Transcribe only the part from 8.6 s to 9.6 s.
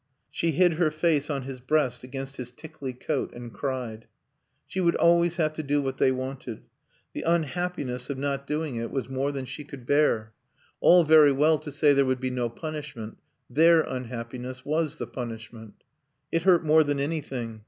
it was more than